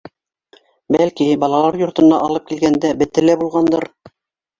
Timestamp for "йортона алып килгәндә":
1.81-2.91